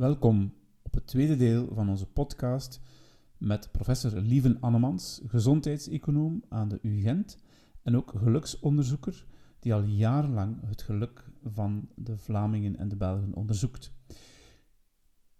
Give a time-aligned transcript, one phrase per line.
[0.00, 2.80] Welkom op het tweede deel van onze podcast
[3.38, 7.38] met professor Lieven Annemans, gezondheidseconoom aan de UGent
[7.82, 9.26] en ook geluksonderzoeker
[9.58, 13.92] die al jarenlang het geluk van de Vlamingen en de Belgen onderzoekt.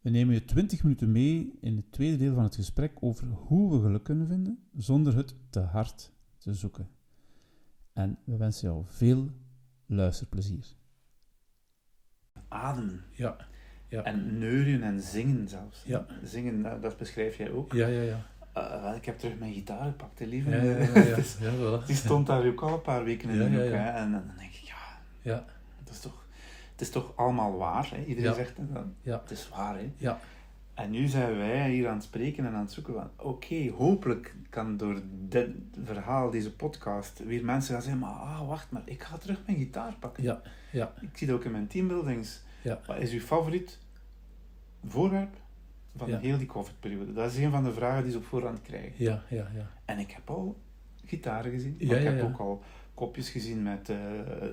[0.01, 3.73] We nemen je 20 minuten mee in het tweede deel van het gesprek over hoe
[3.73, 6.89] we geluk kunnen vinden zonder het te hard te zoeken.
[7.93, 9.31] En we wensen jou veel
[9.87, 10.67] luisterplezier.
[12.49, 13.05] Ademen.
[13.13, 13.49] Ja.
[13.91, 14.03] Ja.
[14.03, 15.83] En neurien en zingen zelfs.
[15.85, 16.07] Ja.
[16.25, 17.73] Zingen, dat, dat beschrijf jij ook.
[17.73, 18.27] Ja, ja, ja.
[18.57, 20.51] Uh, wel, ik heb terug mijn gitaar gepakt, hè, lieve.
[20.51, 21.17] Ja, ja.
[21.17, 21.87] Dus voilà.
[21.87, 23.71] die stond daar ook al een paar weken in de hoek.
[23.73, 24.75] Hè, en, dan denk ik, ja,
[25.23, 25.45] Ja,
[25.79, 26.25] het is toch,
[26.73, 27.91] het is toch allemaal waar.
[27.95, 28.05] Hè?
[28.05, 28.95] Iedereen zegt het dan.
[29.03, 29.75] ja, Het is waar.
[29.79, 29.93] Hè?
[29.97, 30.19] ja,
[30.75, 34.35] En nu zijn wij hier aan het spreken en aan het zoeken van, oké, hopelijk
[34.51, 35.49] kan door dit
[35.85, 39.59] verhaal, deze podcast, weer mensen gaan zeggen, maar ah, wacht, maar ik ga terug mijn
[39.59, 40.23] gitaar pakken.
[40.23, 42.43] ja, ja, Ik zie dat ook in mijn teambuildings.
[42.63, 42.81] Ja.
[42.87, 43.79] Wat is uw favoriet
[44.87, 45.37] voorwerp
[45.97, 46.19] van Ja.
[46.19, 47.13] heel die COVID-periode?
[47.13, 48.93] Dat is een van de vragen die ze op voorhand krijgen.
[48.97, 49.71] ja, ja, ja.
[49.85, 50.57] En ik heb al
[51.05, 52.63] gitaren gezien, maar Ja, ik heb ook al
[52.95, 53.97] kopjes gezien met uh,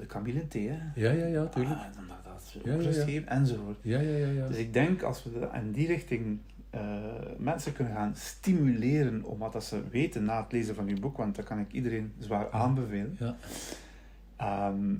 [0.07, 0.63] Camille thee.
[0.95, 1.79] Ja, ja, ja, tuurlijk.
[1.79, 3.77] Ah, omdat dat Ja, ja, enzovoort.
[3.81, 4.47] Ja, ja, ja, ja.
[4.47, 7.03] Dus ik denk als we de- in die richting eh,
[7.37, 11.17] mensen kunnen gaan stimuleren om wat dat ze weten na het lezen van uw boek,
[11.17, 13.35] want dat kan ik iedereen zwaar aanbevelen, Ja,
[14.35, 14.95] ehm,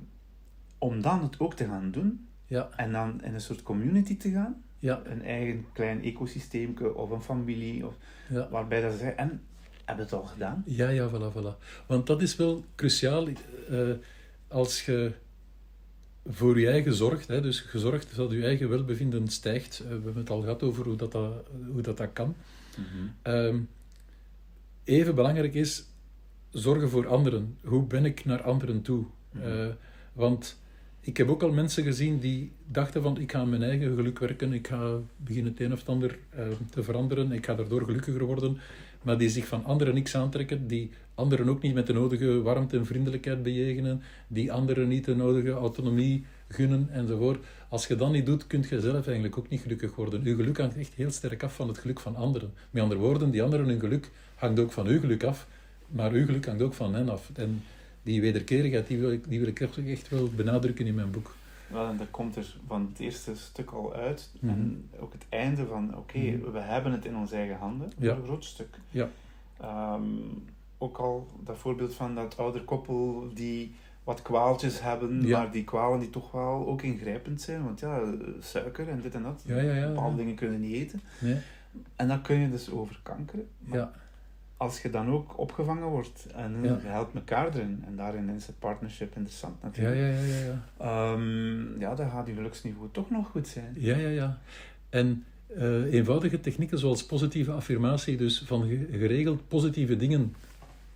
[0.78, 4.30] om dan het ook te gaan doen ja, en dan in een soort community te
[4.30, 7.94] gaan, ja, een eigen klein ecosysteemke of een familie, of,
[8.28, 8.48] ja.
[8.50, 9.42] waarbij dat ze zeggen, en,
[9.84, 10.62] heb je het al gedaan?
[10.66, 11.86] Ja, ja, voilà, voilà.
[11.86, 13.90] Want dat is wel cruciaal eh,
[14.48, 15.12] als je
[16.26, 19.80] voor je eigen zorgt, hè, dus gezorgd dat je eigen welbevinden stijgt.
[19.80, 21.32] Eh, we hebben het al gehad over hoe dat, dat,
[21.70, 22.34] hoe dat, dat kan.
[23.22, 23.60] Ehm,
[24.84, 25.86] even belangrijk is
[26.50, 27.58] zorgen voor anderen.
[27.64, 29.04] Hoe ben ik naar anderen toe?
[29.30, 29.44] Mhm.
[29.44, 29.66] Eh,
[30.12, 30.58] want
[31.08, 34.18] ik heb ook al mensen gezien die dachten van ik ga aan mijn eigen geluk
[34.18, 38.24] werken, ik ga beginnen het een of ander eh, te veranderen, ik ga daardoor gelukkiger
[38.24, 38.58] worden,
[39.02, 42.76] maar die zich van anderen niks aantrekken, die anderen ook niet met de nodige warmte
[42.76, 47.44] en vriendelijkheid bejegenen, die anderen niet de nodige autonomie gunnen enzovoort.
[47.68, 50.22] Als je dat niet doet, kun je zelf eigenlijk ook niet gelukkig worden.
[50.24, 52.52] Uw geluk hangt echt heel sterk af van het geluk van anderen.
[52.70, 55.46] Met andere woorden, die anderen hun geluk hangt ook van uw geluk af,
[55.86, 57.30] maar uw geluk hangt ook van hen af.
[57.34, 57.62] En
[58.08, 61.34] die wederkerigheid, die wil ik, die wil ik echt- wel benadrukken in mijn boek.
[61.66, 64.30] Wel, en dat komt er van het eerste stuk al uit.
[64.40, 64.52] Mhm.
[64.52, 66.50] En ook het einde van, oké, Mhm.
[66.52, 68.14] we hebben het in onze eigen handen, Ja.
[68.14, 68.78] een groot stuk.
[68.90, 69.08] Ja.
[69.60, 70.02] Ehm,
[70.78, 73.72] ook al dat voorbeeld van dat ouder koppel die
[74.04, 75.38] wat kwaaltjes hebben, Ja.
[75.38, 77.64] maar die kwalen die toch wel ook ingrijpend zijn.
[77.64, 78.00] Want ja,
[78.40, 81.00] suiker en dit en dat, Ja, ja, ja, bepaalde dingen kunnen niet eten.
[81.18, 81.36] Nee?
[81.96, 83.48] En dan kun je dus over kankeren.
[83.58, 83.92] Maar Ja,
[84.58, 86.78] als je dan ook opgevangen wordt en Ja.
[86.82, 89.96] je helpt elkaar erin, en daarin is het partnership interessant ja, natuurlijk.
[89.96, 90.44] ja, ja, ja.
[90.78, 91.12] ja.
[91.12, 93.74] Ehm, ja, dan gaat je geluksniveau toch nog goed zijn.
[93.78, 94.38] Ja, ja, ja.
[94.88, 95.24] En
[95.56, 100.34] eh, eenvoudige technieken zoals positieve affirmatie, dus van ge- geregeld positieve dingen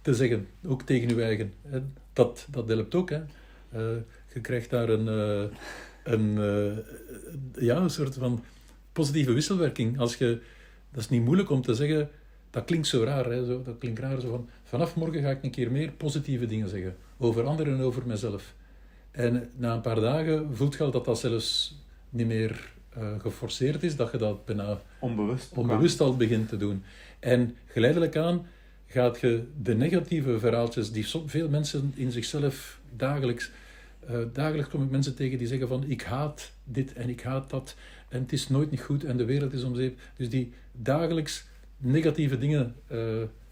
[0.01, 1.53] te zeggen, ook tegen je eigen.
[1.69, 1.81] hè.
[2.13, 3.11] Dat, dat helpt ook.
[3.11, 3.21] Hè.
[3.71, 3.81] Eh,
[4.35, 5.57] je krijgt daar een, eh,
[6.05, 8.45] een, eh, ja, een soort van
[8.93, 9.99] positieve wisselwerking.
[9.99, 10.41] Als je,
[10.91, 12.11] dat is niet moeilijk om te zeggen,
[12.53, 13.25] dat klinkt zo raar.
[13.25, 16.47] Hè, zo, dat klinkt raar zo van, vanaf morgen ga ik een keer meer positieve
[16.47, 16.97] dingen zeggen.
[17.19, 18.55] Over anderen en over mezelf.
[19.11, 21.79] En na een paar dagen voelt je al dat dat zelfs
[22.11, 24.81] niet meer eh, geforceerd is, dat je dat bijna
[25.55, 26.01] Onbewust.
[26.01, 26.83] al begint te doen.
[27.19, 28.47] En geleidelijk aan
[28.87, 33.51] gaat je de negatieve verhaaltjes die veel mensen in zichzelf dagelijks...
[34.07, 37.51] eh, dagelijks kom ik mensen tegen die zeggen van ik haat dit en ik haat
[37.51, 37.77] dat
[38.09, 39.99] en het is nooit niet goed en de wereld is om zeep.
[40.17, 41.45] Dus die dagelijks
[41.83, 42.99] negatieve dingen eh,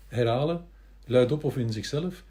[0.09, 0.65] herhalen,
[1.07, 2.25] luidop of in zichzelf.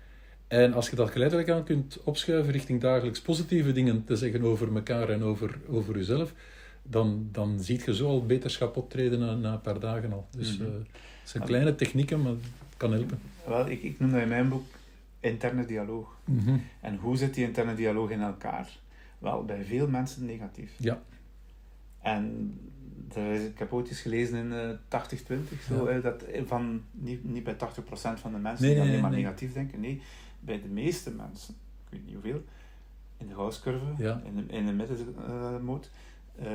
[0.47, 4.75] En als je dat geleidelijk aan kunt opschuiven richting dagelijks positieve dingen te zeggen over
[4.75, 6.33] elkaar en over, over jezelf,
[6.83, 10.27] dan, dan zie je zo al beterschap optreden na, na een paar dagen al.
[10.37, 10.87] Dus het
[11.23, 13.19] zijn kleine technieken, maar het kan helpen.
[13.47, 14.65] Wel, ik, ik noem dat in mijn boek
[15.19, 16.17] interne dialoog.
[16.25, 16.57] Mhm.
[16.81, 18.69] En hoe zit die interne dialoog in elkaar?
[19.19, 20.71] Wel, bij veel mensen negatief.
[20.77, 21.01] Ja,
[22.01, 22.53] En
[23.49, 25.99] ik heb ooit eens gelezen in eh 80-20, zo, Ja.
[25.99, 27.57] dat van, niet, niet bij 80%
[28.19, 29.23] van de mensen Nee, die nee, alleen maar nee.
[29.23, 29.79] negatief denken.
[29.79, 30.01] Nee,
[30.39, 31.53] bij de meeste mensen,
[31.85, 32.43] ik weet niet hoeveel,
[33.17, 34.21] in de Gauss-curve, Ja.
[34.25, 35.89] in de, in de middenmoot,
[36.39, 36.47] eh,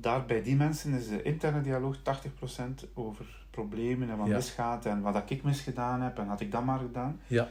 [0.00, 4.34] daar bij die mensen is de interne dialoog 80% over problemen en wat Ja.
[4.36, 7.20] misgaat en wat ik misgedaan heb en had ik dat maar gedaan.
[7.26, 7.48] ja,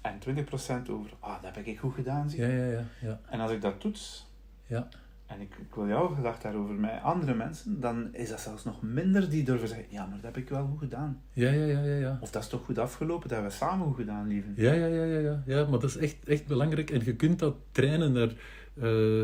[0.00, 2.30] En 20% over, ah, dat heb ik goed gedaan.
[2.30, 2.40] Zie.
[2.40, 4.26] ja, ja, ja, ja, En als ik dat toets,
[4.66, 4.88] ja,
[5.34, 8.82] en ik, ik wil jouw gedacht daarover met andere mensen, dan is dat zelfs nog
[8.82, 11.22] minder die durven zeggen, ja, maar dat heb ik wel goed gedaan.
[11.32, 12.18] ja, ja, ja, ja, ja.
[12.20, 14.48] Of dat is toch goed afgelopen, dat hebben we samen goed gedaan, lieve.
[14.54, 16.90] Ja, ja, ja, ja, ja, ja, maar dat is echt, echt belangrijk.
[16.90, 18.32] En je kunt dat trainen naar...
[18.80, 19.22] eh,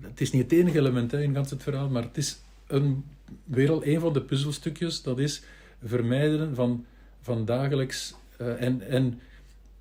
[0.00, 3.04] het is niet het enige element hè, in gans het verhaal, maar het is een,
[3.44, 5.42] weer al een van de puzzelstukjes, dat is
[5.84, 6.84] vermijden van,
[7.20, 8.14] van dagelijks...
[8.36, 9.20] eh, en en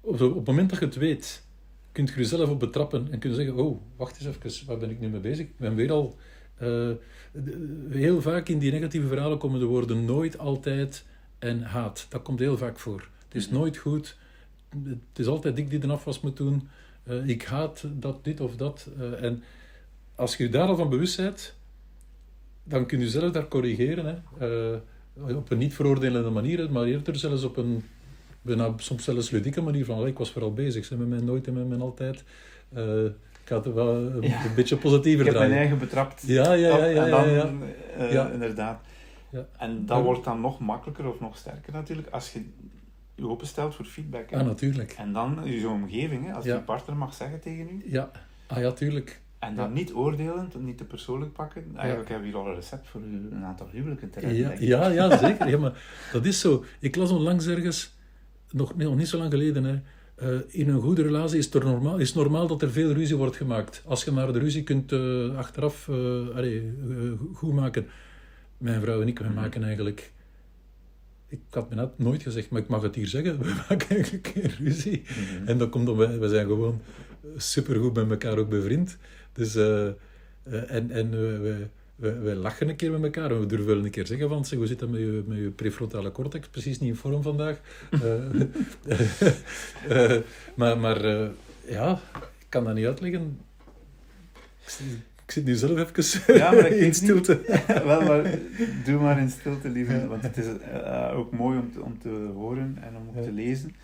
[0.02, 1.45] op, op het moment dat je het weet,
[1.96, 4.90] kunt je jezelf op betrappen en kun je zeggen, oh, wacht eens even, waar ben
[4.90, 5.46] ik nu mee bezig?
[5.46, 6.16] Ik ben weer al...
[6.58, 6.90] eh,
[7.90, 11.06] heel vaak in die negatieve verhalen komen de woorden nooit, altijd
[11.40, 12.06] en haat.
[12.10, 13.10] Dat komt heel vaak voor.
[13.28, 13.56] Het is Mhm.
[13.56, 14.18] nooit goed.
[14.84, 16.68] Het is altijd ik die de afwas moet doen.
[17.04, 18.88] Eh, ik haat dat, dit of dat.
[19.00, 19.44] Eh, en
[20.16, 21.56] als je je daar al van bewust bent,
[22.64, 24.06] dan kun je zelf daar corrigeren.
[24.38, 24.76] Hè.
[25.36, 27.84] Op een niet veroordelende manier, maar eerder zelfs op een
[28.46, 31.54] bijna soms zelfs ludieke manier van "Allee, ik was vooral bezig met mijn nooit en
[31.54, 32.24] met mijn altijd.
[32.74, 33.04] Eh,
[33.44, 34.46] ik had het wel een, Ja.
[34.46, 35.58] een beetje Ik positiever heb mijn draaien.
[35.58, 36.24] eigen betrapt.
[36.28, 37.50] Ja, ja, ja, ja, en ja, dan, ja.
[37.98, 38.30] eh, Ja.
[38.30, 38.82] inderdaad.
[39.30, 39.46] Ja.
[39.58, 40.04] En dat Ja.
[40.04, 42.42] wordt dan nog makkelijker of nog sterker natuurlijk als je
[43.16, 44.30] je openstelt voor feedback.
[44.30, 44.38] hè.
[44.38, 44.92] Ah, natuurlijk.
[44.98, 46.56] En dan je zo'n omgeving, hè, als Ja.
[46.56, 48.12] je partner mag zeggen tegen u, Ja,
[48.48, 49.22] ah, ja, tuurlijk.
[49.40, 49.74] en dan Ja.
[49.74, 51.72] niet oordelend, niet te persoonlijk pakken.
[51.76, 54.38] Eigenlijk hebben we hier al een recept voor een aantal huwelijken te redden.
[54.40, 54.60] Ja, ik.
[54.60, 55.50] ja, ja, zeker.
[55.50, 56.64] Ja, maar dat is zo.
[56.80, 57.96] Ik las onlangs ergens,
[58.52, 59.80] nog, niet zo lang geleden, hè,
[60.16, 63.36] eh, in een goede relatie is het normaal, is normaal dat er veel ruzie wordt
[63.36, 63.82] gemaakt.
[63.86, 65.90] Als je maar de ruzie kunt eh, achteraf
[66.36, 67.86] allee, eh, goed maken.
[68.58, 69.40] Mijn vrouw en ik, wij Mhm.
[69.40, 70.12] maken eigenlijk...
[71.28, 73.40] Ik had me net nooit gezegd, maar ik mag het hier zeggen.
[73.44, 75.04] We maken eigenlijk geen ruzie.
[75.08, 75.48] Mhm.
[75.48, 76.82] En dat komt omdat wij, wij zijn gewoon
[77.38, 78.98] supergoed met elkaar ook bevriend.
[79.34, 79.56] Dus,
[80.46, 83.84] en en we, we, we, we lachen een keer met elkaar en we durven wel
[83.86, 86.48] een keer zeggen van, zeg, hoe zit dat met je, met je prefrontale cortex?
[86.48, 87.60] Precies niet in vorm vandaag.
[89.88, 90.22] Eh, eh,
[90.56, 91.28] maar maar eh,
[91.70, 92.00] ja,
[92.40, 93.40] ik kan dat niet uitleggen.
[94.64, 94.86] Ik zit,
[95.26, 97.42] ik zit nu zelf even Ja, maar in stilte.
[97.86, 98.40] Wel, maar
[98.86, 100.08] doe maar in stilte, lieve.
[100.08, 103.22] Want het is eh, ook mooi om te, om te horen en om Ja.
[103.24, 103.76] te lezen.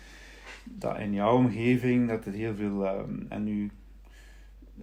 [0.64, 2.86] Dat in jouw omgeving, dat er heel veel...
[2.86, 3.70] eh, en nu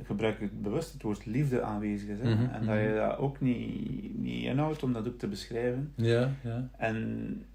[0.04, 2.20] gebruik ik bewust het woord liefde aanwezig is.
[2.20, 2.34] Hè?
[2.36, 2.96] Mhm, En dat je mhm.
[3.08, 5.94] dat ook niet, niet inhoudt om dat ook te beschrijven.
[5.96, 6.70] Ja, ja.
[6.78, 7.46] En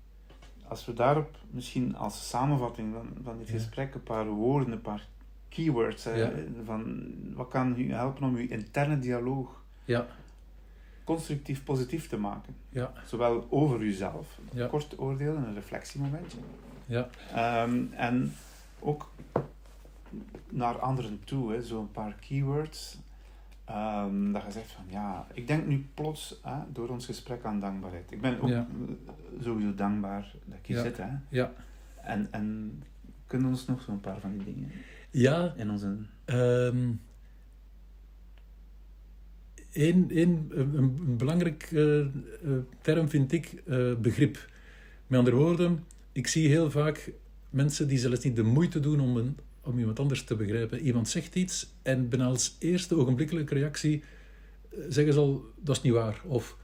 [0.68, 3.52] als we daarop misschien als samenvatting van, van dit Ja.
[3.54, 5.06] gesprek een paar woorden, een paar
[5.48, 6.30] keywords, hè, Ja.
[6.64, 10.06] van wat kan u helpen om uw interne dialoog Ja,
[11.04, 12.54] constructief positief te maken.
[12.68, 16.38] ja, Zowel over uzelf, een kort oordeel, een reflectiemomentje.
[16.86, 17.08] ja.
[17.34, 18.32] Ehm, en
[18.80, 19.10] ook
[20.50, 22.98] naar anderen toe, hè, zo'n paar keywords.
[23.64, 27.60] ehm, dat je zegt van ja, ik denk nu plots hè, door ons gesprek aan
[27.60, 28.12] dankbaarheid.
[28.12, 28.66] Ik ben ook Ja.
[29.42, 30.82] sowieso dankbaar dat ik hier Ja.
[30.82, 30.96] zit.
[30.96, 31.08] Hè.
[31.28, 31.52] Ja,
[32.02, 32.72] En, en
[33.26, 34.70] kunnen ons nog zo'n paar van die dingen
[35.10, 35.96] ja in onze.
[36.24, 37.00] Een,
[39.72, 42.06] een, een, een belangrijk eh, eh,
[42.80, 44.48] term vind ik eh, begrip.
[45.06, 47.12] Met andere woorden, ik zie heel vaak
[47.50, 50.80] mensen die zelfs niet de moeite doen om, een, om iemand anders te begrijpen.
[50.80, 54.02] Iemand zegt iets en bijna als eerste ogenblikkelijke reactie
[54.70, 56.20] eh, zeggen ze al, dat is niet waar.
[56.26, 56.56] Of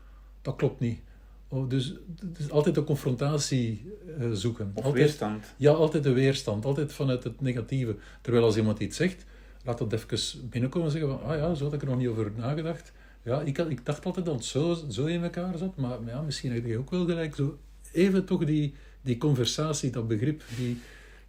[0.42, 1.00] dat klopt niet.
[1.48, 1.94] Oh, dus,
[2.24, 4.70] dus altijd de confrontatie eh, zoeken.
[4.74, 5.54] Of altijd, weerstand.
[5.56, 7.96] ja, altijd de weerstand, altijd vanuit het negatieve.
[8.20, 9.24] Terwijl als iemand iets zegt,
[9.64, 12.08] laat dat even binnenkomen en zeggen van, ah ja, zo had ik er nog niet
[12.08, 12.92] over nagedacht.
[13.22, 16.22] Ja, ik, had, ik dacht altijd dat het zo, zo in elkaar zat, maar ja,
[16.22, 17.34] misschien heb je ook wel gelijk.
[17.34, 17.58] Zo,
[17.92, 20.80] even toch die, die conversatie, dat begrip, die,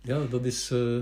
[0.02, 0.98] ja, dat is eh,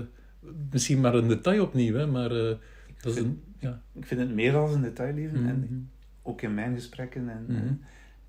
[0.70, 2.56] misschien maar een detail opnieuw, hè, maar eh,
[3.00, 3.42] dat is een...
[3.58, 3.80] Ja.
[3.92, 5.36] Ik vind het meer als een detail, lieve.
[5.36, 5.80] En Mhm.
[6.22, 7.72] ook in mijn gesprekken en, Mhm.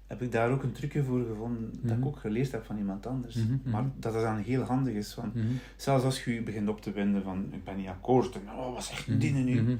[0.07, 2.07] heb ik daar ook een trucje voor gevonden dat ik Mhm.
[2.07, 3.37] ook geleerd heb van iemand anders.
[3.63, 5.15] Maar dat het dan heel handig is.
[5.15, 5.33] Want
[5.75, 8.73] zelfs als je je begint op te winden van ik ben niet akkoord en oh,
[8.73, 9.77] wat zegt die nu?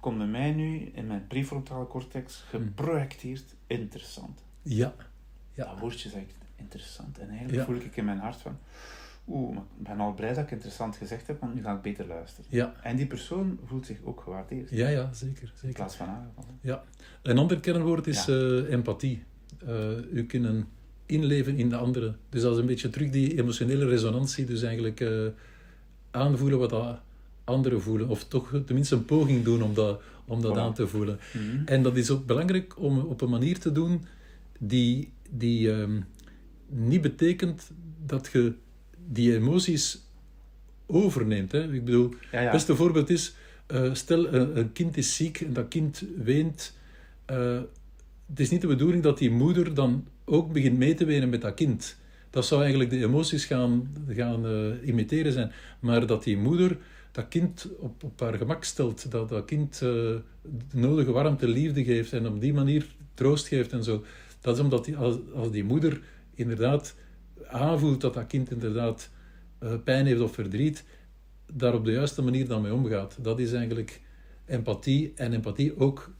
[0.00, 4.42] Komt bij mij nu in mijn prefrontale cortex geprojecteerd interessant.
[4.62, 4.94] Ja.
[4.96, 5.78] Dat Ja.
[5.78, 7.18] woordje zegt interessant.
[7.18, 7.64] En eigenlijk Ja.
[7.64, 8.58] voel ik in mijn hart van
[9.28, 12.06] oeh, ik ben al blij dat ik interessant gezegd heb, want nu ga ik beter
[12.06, 12.46] luisteren.
[12.50, 12.74] Ja.
[12.82, 14.70] En die persoon voelt zich ook gewaardeerd.
[14.70, 15.42] Ja, ja, zeker.
[15.42, 15.74] In zeker.
[15.74, 16.82] plaats van aangevallen.
[17.22, 18.32] Een ander kernwoord is Ja.
[18.34, 19.22] eh, empathie.
[19.66, 20.68] Eh, u kunnen
[21.06, 22.14] inleven in de andere.
[22.28, 24.44] Dus dat is een beetje terug die emotionele resonantie.
[24.44, 25.26] Dus eigenlijk eh,
[26.10, 27.00] aanvoelen wat dat
[27.44, 28.08] anderen voelen.
[28.08, 30.58] Of toch tenminste een poging doen om dat, om dat Voilà.
[30.58, 31.18] aan te voelen.
[31.34, 31.64] Mhm.
[31.66, 34.04] En dat is ook belangrijk om op een manier te doen
[34.58, 36.00] die, die ehm,
[36.66, 37.70] niet betekent
[38.06, 38.52] dat je
[39.06, 40.02] die emoties
[40.86, 41.52] overneemt.
[41.52, 41.72] Hè.
[41.72, 42.42] Ik bedoel, Ja, ja.
[42.42, 43.34] het beste voorbeeld is,
[43.66, 46.76] eh, stel een, een kind is ziek en dat kind weent.
[47.24, 47.60] eh,
[48.28, 51.40] het is niet de bedoeling dat die moeder dan ook begint mee te wenen met
[51.40, 51.96] dat kind.
[52.30, 55.52] Dat zou eigenlijk de emoties gaan, gaan eh, imiteren zijn.
[55.80, 56.78] Maar dat die moeder
[57.12, 60.20] dat kind op, op haar gemak stelt, dat dat kind eh, de
[60.72, 64.04] nodige warmte, liefde geeft en op die manier troost geeft en zo.
[64.40, 66.00] Dat is omdat die, als, als die moeder
[66.34, 66.94] inderdaad
[67.46, 69.10] aanvoelt dat dat kind inderdaad
[69.58, 70.84] eh, pijn heeft of verdriet,
[71.52, 73.16] daar op de juiste manier dan mee omgaat.
[73.20, 74.00] Dat is eigenlijk
[74.46, 75.12] empathie.
[75.16, 76.10] En empathie ook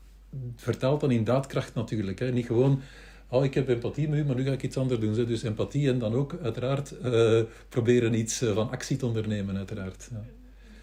[0.56, 2.18] vertaalt dan in daadkracht natuurlijk.
[2.18, 2.33] Hè.
[2.33, 2.80] Niet gewoon,
[3.28, 5.14] oh, ik heb empathie met u, maar nu ga ik iets anders doen.
[5.14, 5.26] Hè.
[5.26, 10.09] Dus empathie en dan ook uiteraard uh, proberen iets uh, van actie te ondernemen, uiteraard.
[10.11, 10.25] Ja.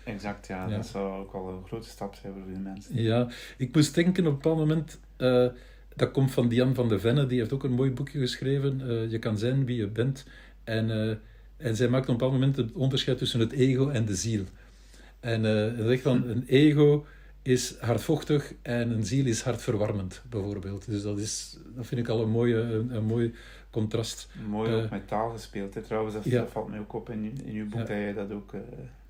[0.04, 0.68] Exact, ja.
[0.68, 0.76] ja.
[0.76, 3.02] Dat zou ook wel een grote stap zijn voor de mensen.
[3.02, 5.00] Ja, ik moest denken op een bepaald moment...
[5.18, 5.48] Uh,
[5.96, 9.10] dat komt van Diane van de Venne, die heeft ook een mooi boekje geschreven.
[9.10, 10.26] je kan zijn wie je bent.
[10.64, 11.20] En,
[11.58, 14.44] en zij maakt op een bepaald moment het onderscheid tussen het ego en de ziel.
[15.22, 17.06] En uh, zegt van, een ego
[17.42, 20.86] is hardvochtig en een ziel is hartverwarmend, bijvoorbeeld.
[20.86, 23.34] Dus dat, is, dat vind ik al een, mooie, een, een mooi
[23.70, 24.30] contrast.
[24.50, 25.82] Mooi ook met taal gespeeld, hè.
[25.82, 26.16] trouwens.
[26.16, 26.48] Dat, ja.
[26.48, 27.86] valt mij ook op in, in uw boek, ja.
[27.86, 28.54] dat je dat ook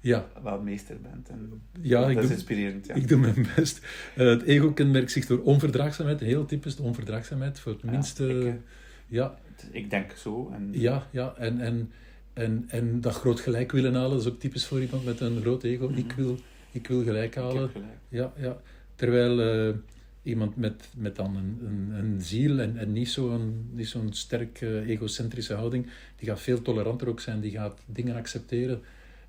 [0.01, 0.27] ja.
[0.43, 1.29] wel meester bent.
[1.29, 2.87] En ja, dat ik is doe, inspirerend.
[2.87, 2.93] Ja.
[2.93, 3.85] Ik doe mijn best.
[4.17, 8.47] Uh, het ego kenmerkt zich door onverdraagzaamheid, heel typisch de onverdraagzaamheid, voor het minste...
[8.47, 8.59] Ik,
[9.07, 9.39] ja.
[9.71, 10.51] ik denk zo.
[10.53, 10.69] En...
[10.71, 11.59] Ja, ja, en...
[11.59, 11.91] en
[12.33, 15.63] en, en dat groot gelijk willen halen, is ook typisch voor iemand met een groot
[15.63, 15.87] ego.
[15.87, 16.03] Mm -hmm.
[16.03, 16.37] Ik wil
[16.71, 17.69] ik wil gelijk halen.
[17.69, 17.89] Gelijk.
[18.09, 18.57] Ja, ja.
[18.95, 19.75] Terwijl uh,
[20.23, 25.53] iemand met, met dan een, een, een ziel en, en niet zo'n sterk uh, egocentrische
[25.53, 28.81] houding, die gaat veel toleranter ook zijn, die gaat dingen accepteren.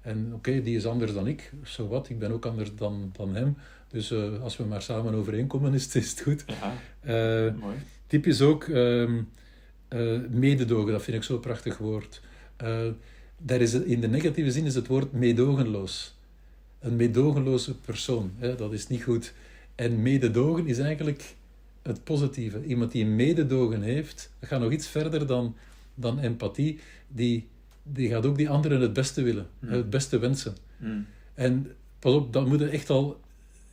[0.02, 3.11] En oké, okay, die is anders dan ik, zo wat, ik ben ook anders dan,
[3.16, 3.56] dan hem.
[3.88, 6.44] Dus uh, als we maar samen overeenkomen, is het, is het goed.
[7.02, 7.76] Ja, mooi.
[8.06, 9.28] Typisch ook um,
[10.30, 12.21] mededogen, dat vind ik zo'n prachtig woord.
[13.38, 16.14] daar is in de negatieve zin is het woord meedogenloos
[16.82, 18.32] een meedogenloze persoon.
[18.37, 18.54] Hè?
[18.54, 19.32] Dat is niet goed.
[19.75, 21.35] En mededogen is eigenlijk
[21.82, 22.64] het positieve.
[22.64, 25.56] Iemand die mededogen heeft, gaat nog iets verder dan,
[25.94, 27.47] dan empathie, die,
[27.82, 29.68] die gaat ook die anderen het beste willen, Mm.
[29.68, 30.54] het beste wensen.
[30.76, 31.06] Mm.
[31.34, 31.66] En
[31.98, 33.20] pas op, dat moet echt al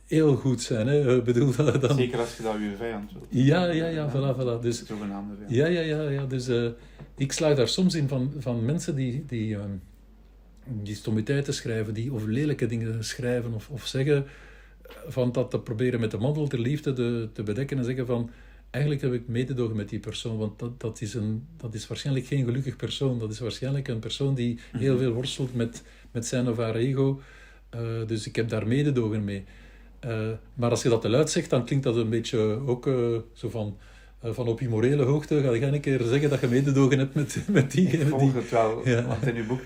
[0.06, 0.86] heel goed zijn.
[0.86, 1.16] Hè?
[1.16, 1.96] Ik bedoel, dan...
[1.96, 3.26] Zeker als je dat je vijand wilt.
[3.28, 4.62] Ja, ja, ja, voilà, voilà.
[4.62, 5.54] Dus, Zogenaamde vijand.
[5.54, 6.26] ja, ja, ja, ja.
[6.26, 6.68] Dus uh,
[7.16, 9.60] ik sluit daar soms in van, van mensen die, die, uh,
[10.64, 14.26] die stommiteiten schrijven, die of lelijke dingen schrijven of, of zeggen,
[15.08, 18.30] van dat te proberen met de mantel ter liefde te, te bedekken en zeggen van
[18.70, 22.26] eigenlijk heb ik mededogen met die persoon, want dat, dat, is een, dat is waarschijnlijk
[22.26, 23.18] geen gelukkig persoon.
[23.18, 27.20] Dat is waarschijnlijk een persoon die heel veel worstelt met, met zijn of haar ego.
[27.74, 29.44] Uh, dus ik heb daar mededogen mee.
[30.04, 33.18] Uh, maar als je dat te luid zegt, dan klinkt dat een beetje ook uh,
[33.32, 33.76] zo van...
[34.24, 37.14] Uh, van op je morele hoogte ga je een keer zeggen dat je mededogen hebt
[37.14, 38.02] met, met diegene.
[38.02, 38.32] Ik volg die...
[38.40, 39.02] het wel, Ja.
[39.06, 39.60] want in uw boek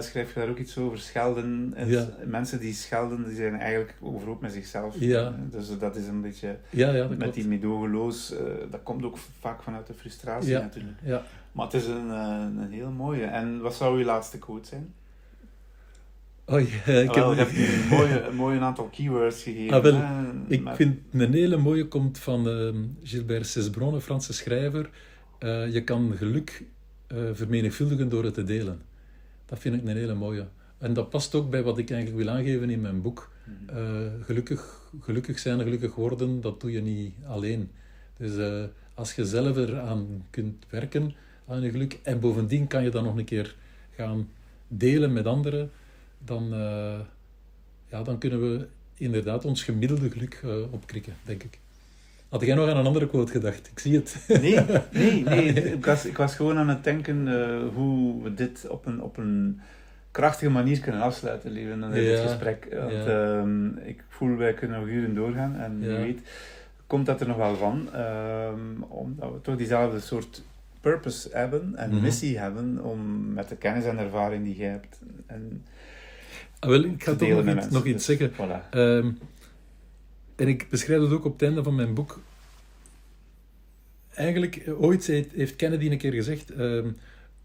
[0.00, 0.98] schrijf je daar ook iets over.
[0.98, 2.08] Schelden, en Ja.
[2.24, 4.94] mensen die schelden, die zijn eigenlijk overhoop met zichzelf.
[4.98, 5.34] Ja.
[5.50, 7.34] Dus dat is een beetje, Ja, ja, dat met klopt.
[7.34, 8.34] die medogeloos,
[8.70, 10.98] dat komt ook vaak vanuit de frustratie natuurlijk.
[11.02, 11.22] Ja.
[11.52, 13.24] Maar het is een, een heel mooie.
[13.24, 14.94] En wat zou uw laatste quote zijn?
[16.48, 17.50] Oh, ja, ik wel, heb...
[17.50, 19.76] je hebt een mooie, een mooie aantal keywords gegeven.
[19.76, 20.02] Ah, wel,
[20.48, 24.90] Ik vind een hele mooie komt van uh, Gilbert Cesbron, een Franse schrijver.
[25.40, 26.64] Uh, je kan geluk
[27.12, 28.82] uh, vermenigvuldigen door het te delen.
[29.46, 30.46] Dat vind ik een hele mooie.
[30.78, 33.30] En dat past ook bij wat ik eigenlijk wil aangeven in mijn boek.
[33.44, 33.78] Mhm.
[33.78, 37.70] Uh, gelukkig, gelukkig zijn, gelukkig worden, dat doe je niet alleen.
[38.16, 41.14] Dus als je zelf eraan kunt werken,
[41.46, 43.54] aan je geluk, en bovendien kan je dat nog een keer
[43.90, 44.28] gaan
[44.68, 45.70] delen met anderen,
[46.26, 46.98] dan, uh,
[47.88, 48.66] ja, dan kunnen we
[48.96, 51.58] inderdaad ons gemiddelde geluk uh, opkrikken, denk ik.
[52.28, 53.68] Had jij nog aan een andere quote gedacht?
[53.72, 54.24] Ik zie het.
[54.28, 54.60] Nee,
[54.92, 55.52] nee, nee.
[55.76, 59.16] Ik was, ik was gewoon aan het denken uh, hoe we dit op een, op
[59.16, 59.60] een
[60.10, 62.68] krachtige manier kunnen afsluiten, lieve, in dit Ja, gesprek.
[62.78, 63.38] Want ja.
[63.38, 65.56] ehm, ik voel, wij kunnen nog uren doorgaan.
[65.56, 66.20] En wie weet,
[66.86, 67.88] komt dat er nog wel van.
[67.94, 70.42] ehm, omdat we toch diezelfde soort
[70.80, 72.02] purpose hebben en Mhm.
[72.02, 75.64] missie hebben om met de kennis en ervaring die jij hebt en
[76.66, 77.72] Ah, wel, ik ga toch nog iets, mensen.
[77.72, 78.32] nog iets Dus, zeggen.
[78.32, 78.68] Voilà.
[78.70, 79.10] Ehm,
[80.36, 82.20] en ik beschrijf het ook op het einde van mijn boek.
[84.14, 86.88] Eigenlijk, eh, ooit heeft, Kennedy een keer gezegd: ehm,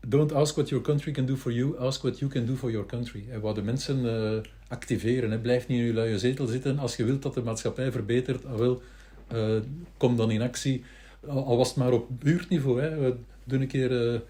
[0.07, 2.71] Don't ask what your country can do for you, ask what you can do for
[2.71, 3.25] your country.
[3.27, 5.31] Hij wou de mensen eh, activeren.
[5.31, 5.39] Hè.
[5.39, 6.79] Blijf niet in je luie zetel zitten.
[6.79, 8.81] Als je wilt dat de maatschappij verbetert, ah, wel,
[9.27, 9.55] eh,
[9.97, 10.83] kom dan in actie.
[11.27, 12.81] Al, al was het maar op buurtniveau.
[12.81, 12.97] Hè.
[12.97, 14.21] We doen een keer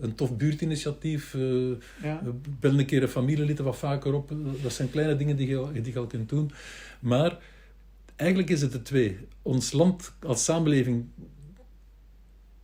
[0.00, 1.34] een tof buurtinitiatief.
[1.34, 1.70] eh,
[2.02, 2.22] Ja.
[2.60, 4.32] Bel een keer een familielid wat vaker op.
[4.62, 6.50] Dat zijn kleine dingen die je, die je al kunt doen.
[7.00, 7.38] Maar
[8.16, 9.16] eigenlijk is het de twee.
[9.42, 11.04] Ons land als samenleving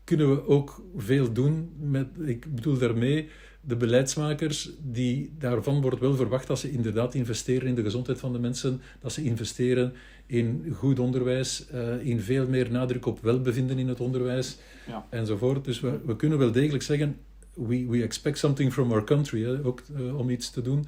[0.04, 1.70] kunnen we ook veel doen.
[1.80, 3.28] Met, ik bedoel daarmee
[3.60, 8.32] de beleidsmakers, die, daarvan wordt wel verwacht dat ze inderdaad investeren in de gezondheid van
[8.32, 9.92] de mensen, dat ze investeren
[10.26, 14.56] in goed onderwijs, eh, in veel meer nadruk op welbevinden in het onderwijs,
[14.86, 15.06] Ja.
[15.10, 15.64] enzovoort.
[15.64, 17.16] Dus we, we kunnen wel degelijk zeggen,
[17.54, 20.86] we, we expect something from our country, hè, ook eh, om iets te doen.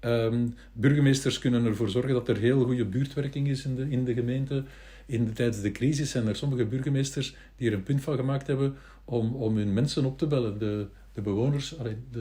[0.00, 4.14] Ehm, burgemeesters kunnen ervoor zorgen dat er heel goede buurtwerking is in de, in de
[4.14, 4.64] gemeente.
[5.06, 8.46] In de, tijdens de crisis zijn er sommige burgemeesters die er een punt van gemaakt
[8.46, 8.74] hebben
[9.04, 10.58] om, om hun mensen op te bellen.
[10.58, 11.74] De, de bewoners,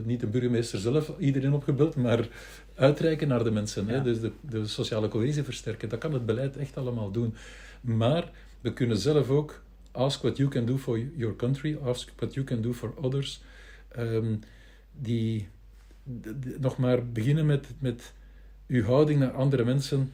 [0.03, 2.27] niet de burgemeester zelf, iedereen opgebeld, maar
[2.75, 3.85] uitreiken naar de mensen.
[3.85, 3.91] Ja.
[3.91, 4.01] Hè?
[4.01, 5.89] Dus de, de sociale cohesie versterken.
[5.89, 7.35] Dat kan het beleid echt allemaal doen.
[7.81, 8.31] Maar
[8.61, 12.45] we kunnen zelf ook ask what you can do for your country, ask what you
[12.45, 13.41] can do for others.
[13.87, 14.35] Ehm,
[14.91, 15.47] die,
[16.59, 18.13] nog maar beginnen met, met
[18.67, 20.11] uw houding naar andere mensen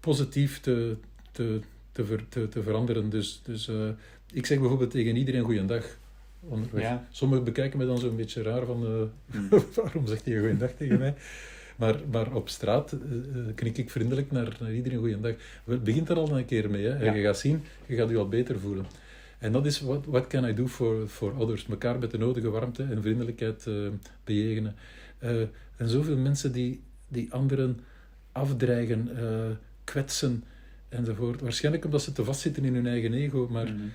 [0.00, 0.96] positief te,
[1.32, 1.60] te,
[1.92, 3.10] te, ver, te, te veranderen.
[3.10, 3.88] Dus, dus uh,
[4.32, 5.96] ik zeg bijvoorbeeld tegen iedereen goeiedag
[6.48, 6.82] onderweg.
[6.82, 7.06] Ja.
[7.10, 9.48] Sommigen bekijken me dan zo'n beetje raar van, uh, mm.
[9.74, 11.14] waarom zegt hij goeiedag tegen mij?
[11.76, 15.34] Maar, maar op straat uh, knik ik vriendelijk naar, naar iedereen goeiedag.
[15.64, 16.84] Het begint er al een keer mee.
[16.84, 16.98] Hè?
[16.98, 17.00] Ja.
[17.00, 18.86] En je gaat zien, je gaat je al beter voelen.
[19.38, 21.66] En dat is what, what can I do for, for others?
[21.66, 23.88] Mekaar met de nodige warmte en vriendelijkheid uh,
[24.24, 24.74] bejegenen.
[25.76, 27.80] En zoveel mensen die, die anderen
[28.32, 29.08] afdreigen,
[29.84, 30.44] kwetsen
[30.88, 31.40] enzovoort.
[31.40, 33.90] Waarschijnlijk omdat ze te vastzitten in hun eigen ego, maar mm -hmm.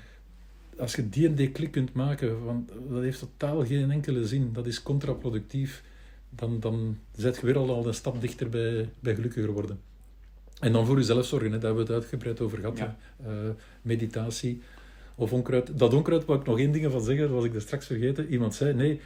[0.80, 4.54] Als je die en die klik kunt maken, want dat heeft totaal geen enkele zin,
[4.54, 5.84] dat is contraproductief,
[6.30, 9.80] dan, dan zet je weer al, een stap dichter bij, bij gelukkiger worden.
[10.60, 12.78] En dan voor jezelf zorgen, hè, daar hebben we het uitgebreid over gehad.
[12.78, 12.98] Ja.
[13.82, 14.62] meditatie,
[15.16, 15.80] of onkruid.
[15.80, 18.28] Dat onkruid, wou ik nog één ding van zeggen, dat was ik er straks vergeten.
[18.28, 19.02] Iemand zei, nee,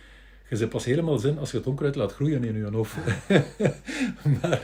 [0.49, 2.95] je zit pas helemaal zin als je het onkruid laat groeien in je hoofd.
[4.41, 4.61] maar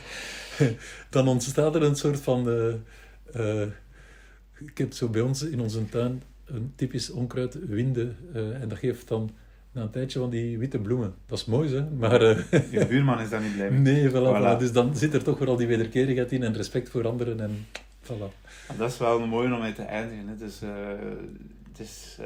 [1.10, 2.50] dan ontstaat er een soort van...
[2.50, 2.74] Uh,
[3.36, 3.68] uh,
[4.60, 8.18] ik heb zo bij ons in onze tuin een typisch onkruid, winden.
[8.36, 9.30] Uh, en dat geeft dan
[9.72, 11.14] na een tijdje van die witte bloemen.
[11.26, 11.90] Dat is mooi, hè?
[11.90, 12.22] Maar...
[12.72, 13.80] je buurman is daar niet blij mee.
[13.80, 14.60] Nee, voilà, voilà.
[14.60, 17.66] Dus dan zit er toch wel al die wederkerigheid in en respect voor anderen en
[18.04, 18.48] voilà.
[18.78, 20.28] Dat is wel een mooie om mee te eindigen.
[20.28, 20.38] Hè.
[20.38, 20.70] Dus, uh,
[21.70, 22.18] het is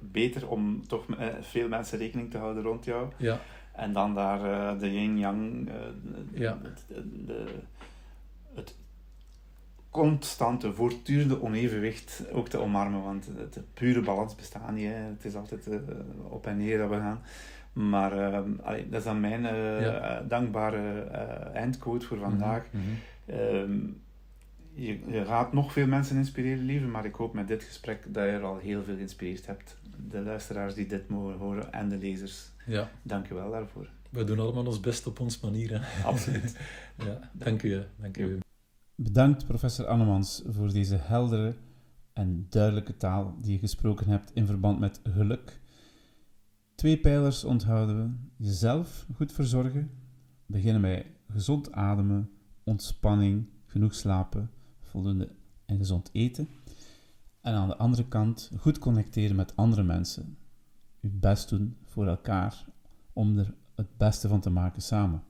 [0.00, 1.04] beter om toch
[1.40, 3.08] veel mensen rekening te houden rond jou.
[3.16, 3.40] Ja.
[3.72, 5.68] En dan daar de yin-yang,
[6.34, 6.58] ja.
[8.54, 8.74] het
[9.96, 13.02] constante, voortdurende onevenwicht ook te omarmen.
[13.02, 14.86] Want de pure balans bestaat niet.
[14.86, 14.94] Hè.
[14.94, 15.68] Het is altijd
[16.28, 17.20] op en neer dat we gaan.
[17.72, 18.12] Maar
[18.62, 19.42] allee, dat is dan mijn
[19.82, 20.24] ja.
[20.28, 21.00] dankbare
[21.52, 22.66] eindquote voor vandaag.
[22.70, 23.38] Mm -hmm.
[23.38, 24.00] um,
[24.76, 28.24] je, je, gaat nog veel mensen inspireren, lieve, maar ik hoop met dit gesprek dat
[28.24, 29.76] je er al heel veel geïnspireerd hebt.
[30.08, 32.50] De luisteraars die dit mogen horen en de lezers.
[32.66, 32.90] Ja.
[33.02, 33.88] Dank je wel daarvoor.
[34.10, 35.80] We doen allemaal ons best op ons manier.
[35.80, 36.04] Hè?
[36.04, 36.56] Absoluut.
[37.06, 37.82] ja, dank u.
[37.96, 38.38] Dank u.
[38.98, 41.56] Bedankt, professor Annemans, voor deze heldere
[42.12, 45.60] en duidelijke taal die je gesproken hebt in verband met geluk.
[46.74, 48.44] Twee pijlers onthouden we.
[48.44, 49.90] Jezelf goed verzorgen.
[50.46, 52.30] Beginnen bij gezond ademen,
[52.64, 55.28] ontspanning, genoeg slapen, voldoende
[55.66, 56.48] en gezond eten.
[57.40, 60.38] En aan de andere kant goed connecteren met andere mensen.
[61.00, 62.64] Uw best doen voor elkaar
[63.12, 65.22] om er het beste van te maken samen.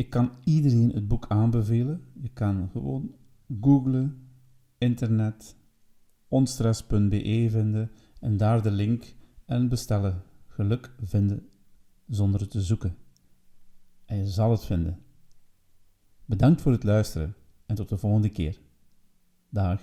[0.00, 2.02] Ik kan iedereen het boek aanbevelen.
[2.20, 3.14] Je kan gewoon
[3.60, 4.28] googlen,
[4.78, 5.56] internet,
[6.28, 10.22] onstress.be vinden en daar de link en bestellen.
[10.46, 11.48] Geluk vinden
[12.08, 12.96] zonder het te zoeken.
[14.04, 15.02] En je zal het vinden.
[16.24, 17.34] Bedankt voor het luisteren
[17.66, 18.60] en tot de volgende keer.
[19.48, 19.80] Dag.